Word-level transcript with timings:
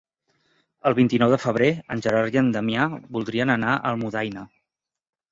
El 0.91 0.95
vint-i-nou 0.99 1.33
de 1.33 1.37
febrer 1.41 1.67
en 1.95 2.01
Gerard 2.05 2.37
i 2.37 2.39
en 2.41 2.49
Damià 2.55 2.87
voldrien 3.17 3.51
anar 3.57 3.75
a 3.75 3.83
Almudaina. 3.91 4.47